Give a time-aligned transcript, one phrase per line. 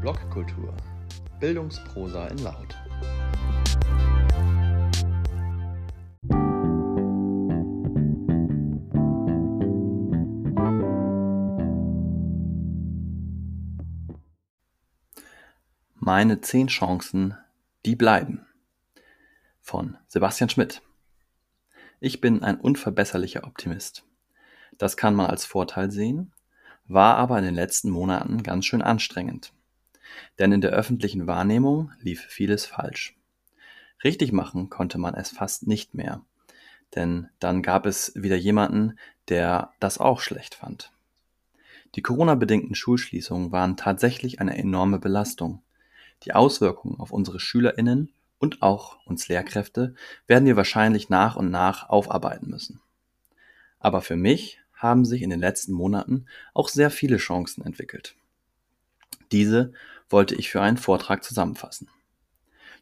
[0.00, 0.74] Blogkultur.
[1.40, 2.74] Bildungsprosa in Laut.
[15.96, 17.36] Meine zehn Chancen,
[17.84, 18.46] die bleiben.
[19.60, 20.80] Von Sebastian Schmidt.
[22.00, 24.06] Ich bin ein unverbesserlicher Optimist.
[24.78, 26.32] Das kann man als Vorteil sehen,
[26.86, 29.52] war aber in den letzten Monaten ganz schön anstrengend.
[30.38, 33.16] Denn in der öffentlichen Wahrnehmung lief vieles falsch.
[34.02, 36.22] Richtig machen konnte man es fast nicht mehr,
[36.94, 40.90] denn dann gab es wieder jemanden, der das auch schlecht fand.
[41.94, 45.62] Die Corona-bedingten Schulschließungen waren tatsächlich eine enorme Belastung.
[46.22, 49.94] Die Auswirkungen auf unsere Schülerinnen und auch uns Lehrkräfte
[50.26, 52.80] werden wir wahrscheinlich nach und nach aufarbeiten müssen.
[53.80, 58.14] Aber für mich haben sich in den letzten Monaten auch sehr viele Chancen entwickelt.
[59.32, 59.72] Diese
[60.10, 61.88] wollte ich für einen Vortrag zusammenfassen.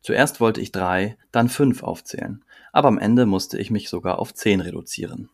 [0.01, 4.34] Zuerst wollte ich drei, dann fünf aufzählen, aber am Ende musste ich mich sogar auf
[4.34, 5.31] zehn reduzieren.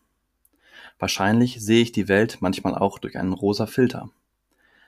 [0.99, 4.09] Wahrscheinlich sehe ich die Welt manchmal auch durch einen rosa Filter.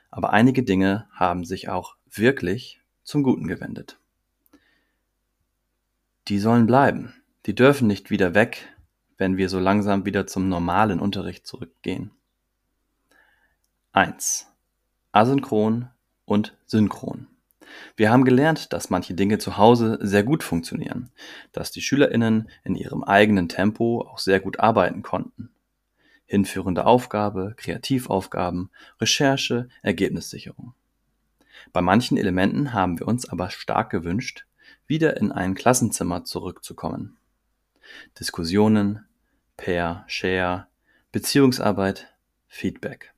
[0.09, 4.00] Aber einige Dinge haben sich auch wirklich zum Guten gewendet.
[6.28, 7.13] Die sollen bleiben.
[7.45, 8.67] Die dürfen nicht wieder weg,
[9.17, 12.11] wenn wir so langsam wieder zum normalen Unterricht zurückgehen.
[13.94, 14.47] 1.
[15.11, 15.89] Asynchron
[16.28, 17.28] und synchron.
[17.95, 21.09] Wir haben gelernt, dass manche Dinge zu Hause sehr gut funktionieren,
[21.52, 25.50] dass die Schülerinnen in ihrem eigenen Tempo auch sehr gut arbeiten konnten.
[26.25, 28.69] Hinführende Aufgabe, Kreativaufgaben,
[29.00, 30.73] Recherche, Ergebnissicherung.
[31.73, 34.45] Bei manchen Elementen haben wir uns aber stark gewünscht,
[34.86, 37.17] wieder in ein Klassenzimmer zurückzukommen.
[38.19, 39.06] Diskussionen,
[39.56, 40.67] Pair, Share,
[41.12, 42.14] Beziehungsarbeit,
[42.47, 43.14] Feedback.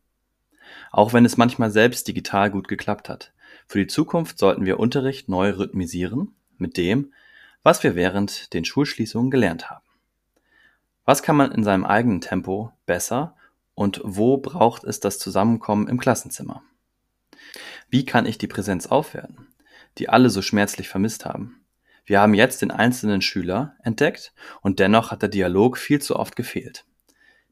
[0.91, 3.33] Auch wenn es manchmal selbst digital gut geklappt hat.
[3.67, 7.13] Für die Zukunft sollten wir Unterricht neu rhythmisieren mit dem,
[7.63, 9.85] was wir während den Schulschließungen gelernt haben.
[11.05, 13.35] Was kann man in seinem eigenen Tempo besser
[13.73, 16.63] und wo braucht es das Zusammenkommen im Klassenzimmer?
[17.89, 19.47] Wie kann ich die Präsenz aufwerten,
[19.97, 21.65] die alle so schmerzlich vermisst haben?
[22.05, 26.35] Wir haben jetzt den einzelnen Schüler entdeckt und dennoch hat der Dialog viel zu oft
[26.35, 26.85] gefehlt.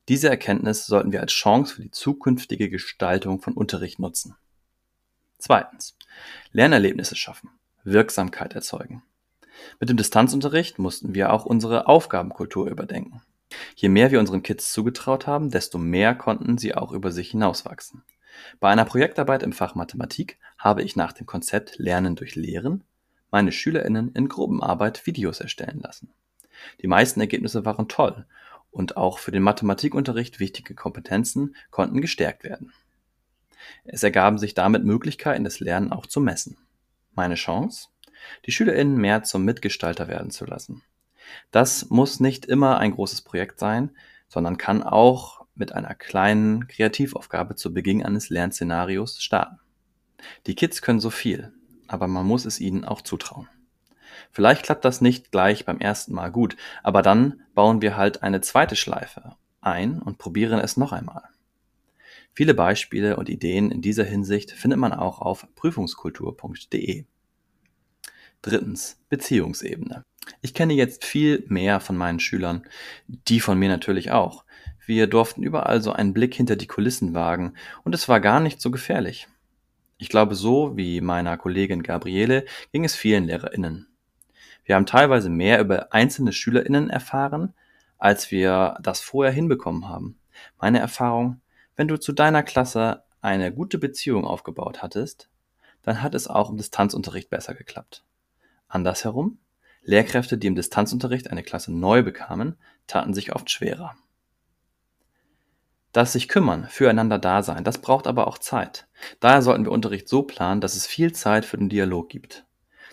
[0.08, 4.36] Diese Erkenntnis sollten wir als Chance für die zukünftige Gestaltung von Unterricht nutzen.
[5.38, 5.98] Zweitens.
[6.54, 7.50] Lernerlebnisse schaffen.
[7.84, 9.04] Wirksamkeit erzeugen.
[9.80, 13.22] Mit dem Distanzunterricht mussten wir auch unsere Aufgabenkultur überdenken.
[13.76, 18.04] Je mehr wir unseren Kids zugetraut haben, desto mehr konnten sie auch über sich hinauswachsen.
[18.60, 22.84] Bei einer Projektarbeit im Fach Mathematik habe ich nach dem Konzept Lernen durch Lehren
[23.30, 26.14] meine SchülerInnen in Gruppenarbeit Videos erstellen lassen.
[26.82, 28.26] Die meisten Ergebnisse waren toll
[28.72, 32.74] und auch für den Mathematikunterricht wichtige Kompetenzen konnten gestärkt werden.
[33.84, 36.58] Es ergaben sich damit Möglichkeiten, das Lernen auch zu messen.
[37.14, 37.88] Meine Chance?
[38.46, 40.84] Die SchülerInnen mehr zum Mitgestalter werden zu lassen.
[41.52, 43.92] Das muss nicht immer ein großes Projekt sein,
[44.28, 49.60] sondern kann auch mit einer kleinen Kreativaufgabe zu Beginn eines Lernszenarios starten.
[50.46, 51.54] Die Kids können so viel,
[51.88, 53.48] aber man muss es ihnen auch zutrauen.
[54.32, 58.42] Vielleicht klappt das nicht gleich beim ersten Mal gut, aber dann bauen wir halt eine
[58.42, 59.36] zweite Schleife
[59.68, 61.24] ein und probieren es noch einmal.
[62.34, 67.06] Viele Beispiele und Ideen in dieser Hinsicht findet man auch auf prüfungskultur.de.
[68.42, 70.04] Drittens, Beziehungsebene.
[70.42, 72.64] Ich kenne jetzt viel mehr von meinen Schülern,
[73.08, 74.46] die von mir natürlich auch.
[74.86, 78.62] Wir durften überall so einen Blick hinter die Kulissen wagen und es war gar nicht
[78.62, 79.28] so gefährlich.
[79.98, 83.88] Ich glaube, so wie meiner Kollegin Gabriele ging es vielen LehrerInnen.
[84.68, 87.54] Wir haben teilweise mehr über einzelne SchülerInnen erfahren,
[87.98, 90.20] als wir das vorher hinbekommen haben.
[90.60, 91.40] Meine Erfahrung,
[91.78, 95.30] wenn du zu deiner Klasse eine gute Beziehung aufgebaut hattest,
[95.84, 98.04] dann hat es auch im Distanzunterricht besser geklappt.
[98.68, 99.40] Andersherum,
[99.84, 102.58] Lehrkräfte, die im Distanzunterricht eine Klasse neu bekamen,
[102.88, 103.96] taten sich oft schwerer.
[105.94, 108.90] Das sich kümmern, füreinander da sein, das braucht aber auch Zeit.
[109.22, 112.46] Daher sollten wir Unterricht so planen, dass es viel Zeit für den Dialog gibt.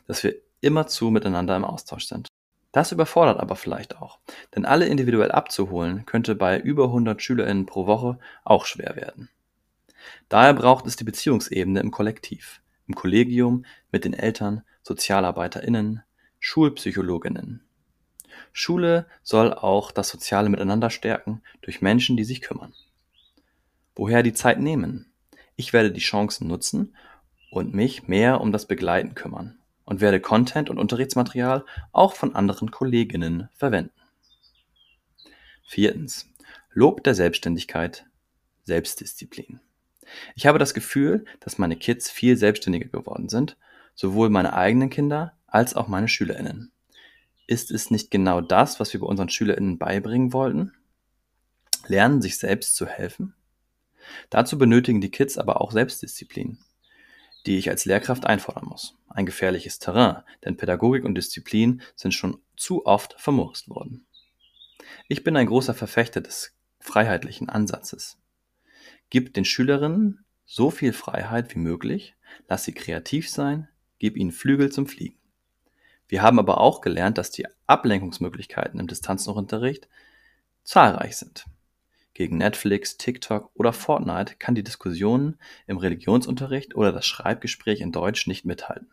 [0.07, 2.29] Dass wir immerzu miteinander im Austausch sind.
[2.75, 4.19] Das überfordert aber vielleicht auch,
[4.57, 9.31] denn alle individuell abzuholen könnte bei über 100 SchülerInnen pro Woche auch schwer werden.
[10.29, 16.03] Daher braucht es die Beziehungsebene im Kollektiv, im Kollegium, mit den Eltern, SozialarbeiterInnen,
[16.41, 17.65] SchulpsychologInnen.
[18.53, 22.75] Schule soll auch das soziale Miteinander stärken durch Menschen, die sich kümmern.
[23.95, 25.13] Woher die Zeit nehmen?
[25.55, 26.97] Ich werde die Chancen nutzen
[27.53, 32.71] und mich mehr um das Begleiten kümmern und werde Content und Unterrichtsmaterial auch von anderen
[32.71, 33.93] Kolleginnen verwenden.
[35.67, 36.31] Viertens.
[36.73, 38.07] Lob der Selbstständigkeit,
[38.63, 39.61] Selbstdisziplin.
[40.35, 43.57] Ich habe das Gefühl, dass meine Kids viel selbstständiger geworden sind,
[43.95, 46.73] sowohl meine eigenen Kinder als auch meine Schülerinnen.
[47.47, 50.73] Ist es nicht genau das, was wir bei unseren Schülerinnen beibringen wollten?
[51.87, 53.35] Lernen, sich selbst zu helfen?
[54.31, 56.59] Dazu benötigen die Kids aber auch Selbstdisziplin,
[57.47, 58.97] die ich als Lehrkraft einfordern muss.
[59.15, 64.07] Ein gefährliches Terrain, denn Pädagogik und Disziplin sind schon zu oft vermurkst worden.
[65.07, 68.19] Ich bin ein großer Verfechter des freiheitlichen Ansatzes.
[69.11, 72.17] Gib den Schülerinnen so viel Freiheit wie möglich,
[72.49, 73.69] lass sie kreativ sein,
[74.01, 75.19] gib ihnen Flügel zum Fliegen.
[76.09, 79.89] Wir haben aber auch gelernt, dass die Ablenkungsmöglichkeiten im Distanzunterricht
[80.65, 81.45] zahlreich sind.
[82.15, 85.39] Gegen Netflix, TikTok oder Fortnite kann die Diskussion
[85.69, 88.91] im Religionsunterricht oder das Schreibgespräch in Deutsch nicht mithalten.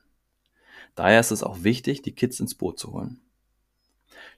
[0.96, 3.22] Daher ist es auch wichtig, die Kids ins Boot zu holen.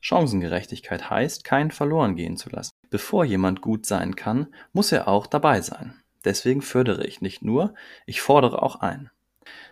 [0.02, 2.72] Chancengerechtigkeit heißt, keinen verloren gehen zu lassen.
[2.90, 6.02] Bevor jemand gut sein kann, muss er auch dabei sein.
[6.26, 7.74] Deswegen fördere ich nicht nur,
[8.06, 9.10] ich fordere auch ein.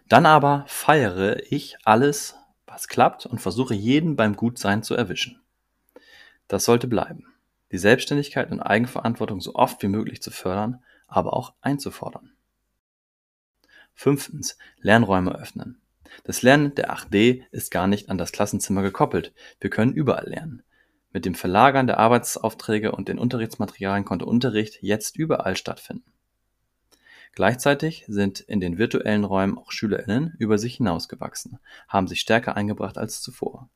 [0.08, 2.36] Dann aber feiere ich alles,
[2.66, 5.42] was klappt und versuche jeden beim Gutsein zu erwischen.
[6.48, 7.28] Das sollte bleiben.
[7.72, 12.32] Die Selbstständigkeit und Eigenverantwortung so oft wie möglich zu fördern, aber auch einzufordern.
[13.94, 15.81] Fünftens, Lernräume öffnen.
[16.24, 19.34] Das Lernen der 8D ist gar nicht an das Klassenzimmer gekoppelt.
[19.60, 20.64] Wir können überall lernen.
[21.14, 26.12] Mit dem Verlagern der Arbeitsaufträge und den Unterrichtsmaterialien konnte Unterricht jetzt überall stattfinden.
[27.34, 32.98] Gleichzeitig sind in den virtuellen Räumen auch SchülerInnen über sich hinausgewachsen, haben sich stärker eingebracht
[32.98, 33.70] als zuvor.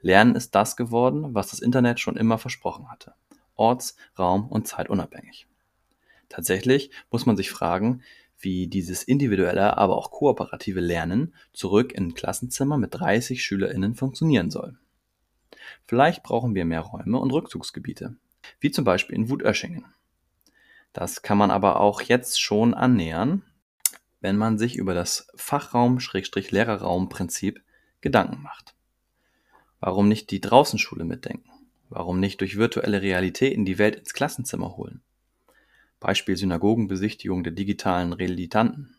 [0.00, 3.14] Lernen ist das geworden, was das Internet schon immer versprochen hatte.
[3.54, 5.46] Orts-, Raum- und zeitunabhängig.
[6.28, 8.02] Tatsächlich muss man sich fragen,
[8.42, 14.50] wie dieses individuelle, aber auch kooperative Lernen zurück in ein Klassenzimmer mit 30 SchülerInnen funktionieren
[14.50, 14.76] soll.
[15.86, 18.16] Vielleicht brauchen wir mehr Räume und Rückzugsgebiete,
[18.60, 19.86] wie zum Beispiel in Wutöschingen.
[20.92, 23.42] Das kann man aber auch jetzt schon annähern,
[24.20, 27.60] wenn man sich über das Fachraum-Lehrerraum-Prinzip
[28.00, 28.76] Gedanken macht.
[29.80, 31.50] Warum nicht die Draußenschule mitdenken?
[31.88, 35.02] Warum nicht durch virtuelle Realitäten die Welt ins Klassenzimmer holen?
[36.02, 38.96] Beispiel Synagogenbesichtigung der digitalen Relitanten.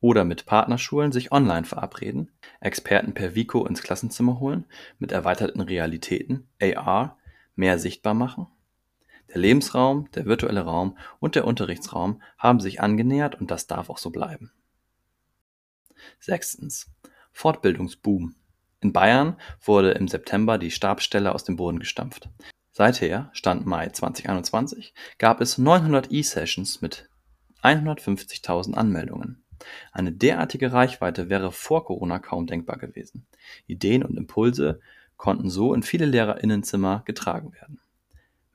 [0.00, 4.64] Oder mit Partnerschulen sich online verabreden, Experten per Vico ins Klassenzimmer holen,
[4.98, 7.16] mit erweiterten Realitäten, AR,
[7.54, 8.48] mehr sichtbar machen.
[9.28, 13.98] Der Lebensraum, der virtuelle Raum und der Unterrichtsraum haben sich angenähert und das darf auch
[13.98, 14.50] so bleiben.
[16.18, 16.90] Sechstens.
[17.30, 18.34] Fortbildungsboom.
[18.80, 22.28] In Bayern wurde im September die Stabsstelle aus dem Boden gestampft.
[22.74, 27.06] Seither, Stand Mai 2021, gab es 900 E-Sessions mit
[27.62, 29.44] 150.000 Anmeldungen.
[29.92, 33.26] Eine derartige Reichweite wäre vor Corona kaum denkbar gewesen.
[33.66, 34.80] Ideen und Impulse
[35.18, 37.78] konnten so in viele Lehrerinnenzimmer getragen werden.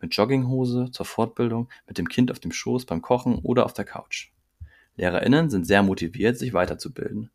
[0.02, 3.86] Mit Jogginghose zur Fortbildung, mit dem Kind auf dem Schoß beim Kochen oder auf der
[3.86, 4.32] Couch.
[4.96, 7.30] Lehrerinnen sind sehr motiviert, sich weiterzubilden,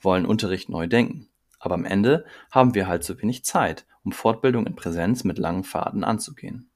[0.00, 1.28] wollen Unterricht neu denken
[1.64, 5.64] aber am Ende haben wir halt zu wenig Zeit, um Fortbildung in Präsenz mit langen
[5.64, 6.70] Fahrten anzugehen.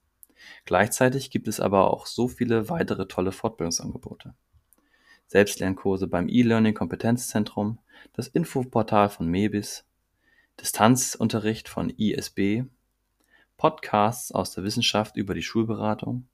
[0.64, 4.34] Gleichzeitig gibt es aber auch so viele weitere tolle Fortbildungsangebote.
[5.26, 7.78] Selbstlernkurse beim E-Learning Kompetenzzentrum,
[8.14, 9.84] das Infoportal von Mebis,
[10.60, 12.64] Distanzunterricht von ISB,
[13.58, 16.28] Podcasts aus der Wissenschaft über die Schulberatung,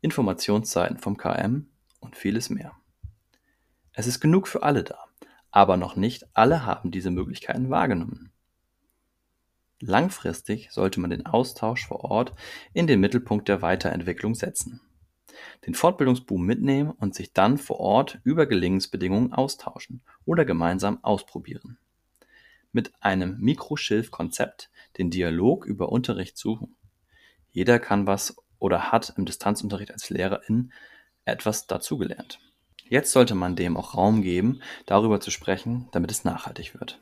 [0.00, 1.68] Informationsseiten vom KM
[2.00, 2.72] und vieles mehr.
[3.92, 5.03] Es ist genug für alle da
[5.54, 8.32] aber noch nicht alle haben diese Möglichkeiten wahrgenommen.
[9.78, 12.34] Langfristig sollte man den Austausch vor Ort
[12.72, 14.80] in den Mittelpunkt der Weiterentwicklung setzen,
[15.64, 21.78] den Fortbildungsboom mitnehmen und sich dann vor Ort über Gelingensbedingungen austauschen oder gemeinsam ausprobieren.
[22.72, 26.74] Mit einem Mikroschilf-Konzept den Dialog über Unterricht suchen.
[27.52, 30.72] Jeder kann was oder hat im Distanzunterricht als Lehrerin
[31.24, 32.40] etwas dazugelernt.
[32.88, 37.00] Jetzt sollte man dem auch Raum geben, darüber zu sprechen, damit es nachhaltig wird.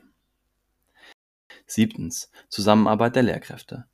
[1.65, 2.31] Siebtens.
[2.49, 3.85] Zusammenarbeit der Lehrkräfte.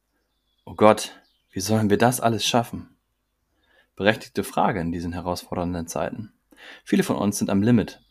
[0.66, 1.20] Oh Gott,
[1.52, 2.96] wie sollen wir das alles schaffen?
[3.96, 6.34] Berechtigte Frage in diesen herausfordernden Zeiten.
[6.84, 8.02] Viele von uns sind am Limit.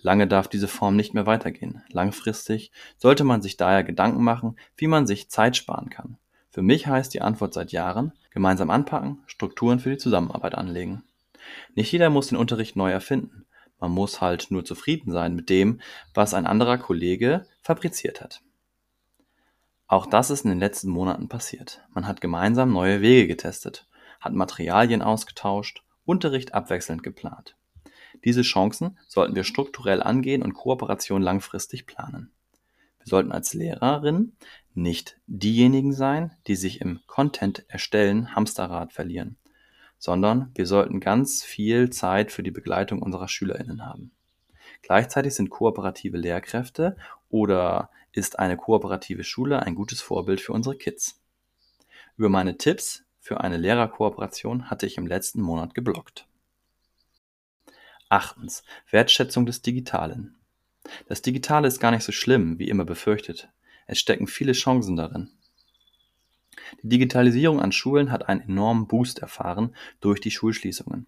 [0.00, 1.82] Lange darf diese Form nicht mehr weitergehen.
[1.88, 6.18] Langfristig sollte man sich daher Gedanken machen, wie man sich Zeit sparen kann.
[6.50, 11.02] Für mich heißt die Antwort seit Jahren, gemeinsam anpacken, Strukturen für die Zusammenarbeit anlegen.
[11.74, 13.46] Nicht jeder muss den Unterricht neu erfinden.
[13.80, 15.80] Man muss halt nur zufrieden sein mit dem,
[16.14, 18.42] was ein anderer Kollege fabriziert hat.
[19.86, 21.82] Auch das ist in den letzten Monaten passiert.
[21.90, 23.86] Man hat gemeinsam neue Wege getestet,
[24.20, 27.56] hat Materialien ausgetauscht, Unterricht abwechselnd geplant.
[28.24, 32.32] Diese Chancen sollten wir strukturell angehen und Kooperation langfristig planen.
[32.98, 34.36] Wir sollten als Lehrerin
[34.72, 39.36] nicht diejenigen sein, die sich im Content erstellen Hamsterrad verlieren,
[40.04, 44.10] sondern wir sollten ganz viel Zeit für die Begleitung unserer Schülerinnen haben.
[44.82, 46.98] Gleichzeitig sind kooperative Lehrkräfte
[47.30, 51.22] oder ist eine kooperative Schule ein gutes Vorbild für unsere Kids.
[52.18, 56.28] Über meine Tipps für eine Lehrerkooperation hatte ich im letzten Monat geblockt.
[58.10, 58.62] Achtens.
[58.90, 60.34] Wertschätzung des Digitalen.
[61.08, 63.48] Das Digitale ist gar nicht so schlimm, wie immer befürchtet.
[63.86, 65.30] Es stecken viele Chancen darin.
[66.82, 71.06] Die Digitalisierung an Schulen hat einen enormen Boost erfahren durch die Schulschließungen.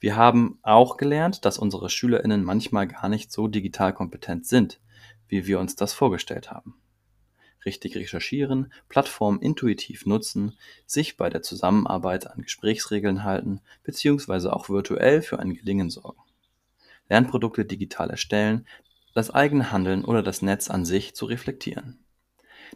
[0.00, 4.80] Wir haben auch gelernt, dass unsere Schülerinnen manchmal gar nicht so digital kompetent sind,
[5.28, 6.74] wie wir uns das vorgestellt haben.
[7.64, 15.22] Richtig recherchieren, Plattformen intuitiv nutzen, sich bei der Zusammenarbeit an Gesprächsregeln halten, beziehungsweise auch virtuell
[15.22, 16.20] für ein Gelingen sorgen.
[17.08, 18.66] Lernprodukte digital erstellen,
[19.14, 22.01] das eigene Handeln oder das Netz an sich zu reflektieren.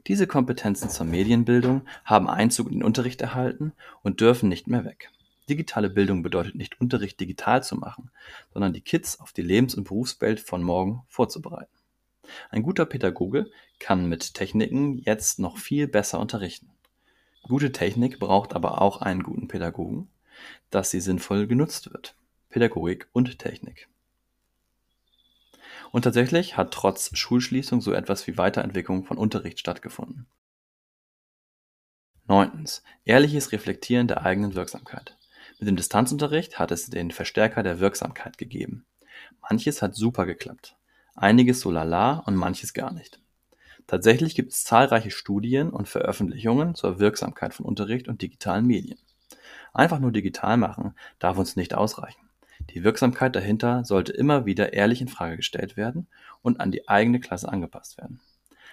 [0.06, 3.72] Diese Kompetenzen zur Medienbildung haben Einzug in den Unterricht erhalten
[4.02, 5.10] und dürfen nicht mehr weg.
[5.48, 8.10] Digitale Bildung bedeutet nicht Unterricht digital zu machen,
[8.52, 11.70] sondern die Kids auf die Lebens- und Berufswelt von morgen vorzubereiten.
[12.50, 16.70] Ein guter Pädagoge kann mit Techniken jetzt noch viel besser unterrichten.
[17.42, 20.08] Gute Technik braucht aber auch einen guten Pädagogen,
[20.70, 22.16] dass sie sinnvoll genutzt wird.
[22.48, 23.88] Pädagogik und Technik.
[25.96, 30.26] Und tatsächlich hat trotz Schulschließung so etwas wie Weiterentwicklung von Unterricht stattgefunden.
[32.26, 32.82] Neuntens.
[33.06, 35.16] Ehrliches Reflektieren der eigenen Wirksamkeit.
[35.58, 38.84] Mit dem Distanzunterricht hat es den Verstärker der Wirksamkeit gegeben.
[39.40, 40.76] Manches hat super geklappt,
[41.14, 43.18] einiges so lala und manches gar nicht.
[43.86, 48.98] Tatsächlich gibt es zahlreiche Studien und Veröffentlichungen zur Wirksamkeit von Unterricht und digitalen Medien.
[49.72, 52.25] Einfach nur digital machen darf uns nicht ausreichen.
[52.70, 56.08] Die Wirksamkeit dahinter sollte immer wieder ehrlich in Frage gestellt werden
[56.42, 58.20] und an die eigene Klasse angepasst werden.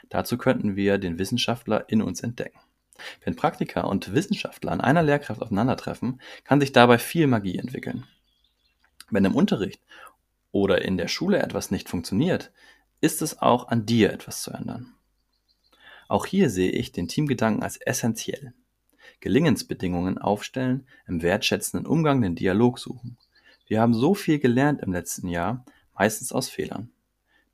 [0.09, 2.59] Dazu könnten wir den Wissenschaftler in uns entdecken.
[3.23, 8.05] Wenn Praktiker und Wissenschaftler an einer Lehrkraft aufeinandertreffen, kann sich dabei viel Magie entwickeln.
[9.09, 9.81] Wenn im Unterricht
[10.51, 12.51] oder in der Schule etwas nicht funktioniert,
[13.01, 14.93] ist es auch an dir etwas zu ändern.
[16.07, 18.53] Auch hier sehe ich den Teamgedanken als essentiell.
[19.19, 23.17] Gelingensbedingungen aufstellen, im wertschätzenden Umgang den Dialog suchen
[23.65, 26.91] wir haben so viel gelernt im letzten Jahr, meistens aus Fehlern.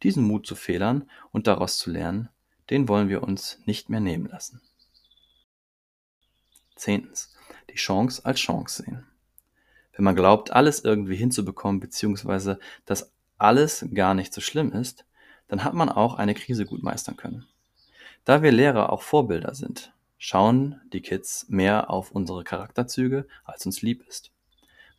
[0.04, 2.30] Diesen Mut zu Fehlern und daraus zu lernen,
[2.70, 4.62] den wollen wir uns nicht mehr nehmen lassen.
[6.76, 7.36] Zehntens.
[7.70, 9.06] Die Chance als Chance sehen.
[9.94, 15.06] Wenn man glaubt, alles irgendwie hinzubekommen, beziehungsweise dass alles gar nicht so schlimm ist,
[15.48, 17.46] dann hat man auch eine Krise gut meistern können.
[18.24, 23.82] Da wir Lehrer auch Vorbilder sind, schauen die Kids mehr auf unsere Charakterzüge, als uns
[23.82, 24.32] lieb ist.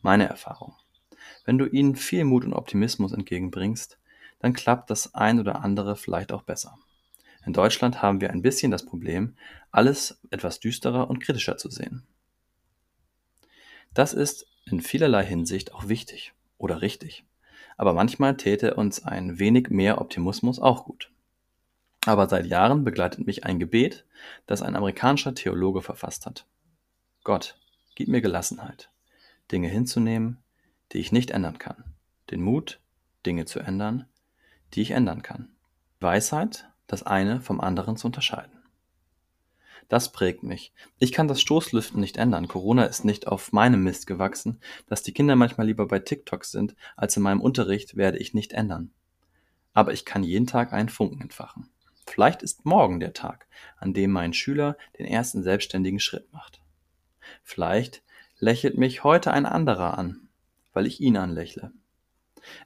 [0.03, 0.75] Meine Erfahrung.
[1.45, 3.99] Wenn du ihnen viel Mut und Optimismus entgegenbringst,
[4.41, 6.79] dann klappt das ein oder andere vielleicht auch besser.
[7.47, 9.35] In Deutschland haben wir ein bisschen das Problem,
[9.71, 12.07] alles etwas düsterer und kritischer zu sehen.
[13.95, 17.25] Das ist in vielerlei Hinsicht auch wichtig oder richtig.
[17.77, 21.11] Aber manchmal täte uns ein wenig mehr Optimismus auch gut.
[22.07, 24.05] Aber seit Jahren begleitet mich ein Gebet,
[24.47, 26.47] das ein amerikanischer Theologe verfasst hat.
[27.25, 27.59] Gott,
[27.95, 28.91] gib mir Gelassenheit,
[29.51, 30.39] Dinge hinzunehmen,
[30.93, 31.85] die ich nicht ändern kann.
[32.31, 32.81] Den Mut,
[33.27, 34.07] Dinge zu ändern,
[34.75, 35.51] die ich ändern kann.
[36.01, 38.61] Weisheit, das eine vom anderen zu unterscheiden.
[39.89, 40.73] Das prägt mich.
[41.01, 42.47] Ich kann das Stoßlüften nicht ändern.
[42.47, 44.61] Corona ist nicht auf meinem Mist gewachsen.
[44.87, 48.53] Dass die Kinder manchmal lieber bei TikTok sind als in meinem Unterricht, werde ich nicht
[48.53, 48.93] ändern.
[49.73, 51.71] Aber ich kann jeden Tag einen Funken entfachen.
[52.07, 56.61] Vielleicht ist morgen der Tag, an dem mein Schüler den ersten selbstständigen Schritt macht.
[57.43, 58.03] Vielleicht
[58.39, 60.29] lächelt mich heute ein anderer an
[60.73, 61.73] weil ich ihn anlächle.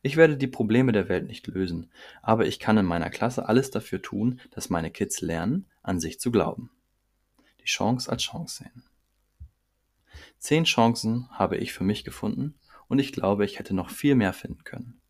[0.02, 1.90] Ich werde die Probleme der Welt nicht lösen,
[2.22, 6.20] aber ich kann in meiner Klasse alles dafür tun, dass meine Kids lernen, an sich
[6.20, 6.70] zu glauben.
[7.60, 8.84] Die Chance als Chance sehen.
[10.38, 12.54] Zehn Chancen habe ich für mich gefunden
[12.88, 15.00] und ich glaube, ich hätte noch viel mehr finden können.